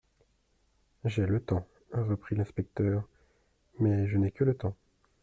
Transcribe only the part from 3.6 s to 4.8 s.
mais je n'ai que le temps.